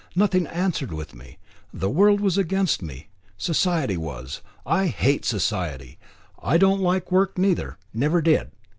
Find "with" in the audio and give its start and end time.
0.91-1.13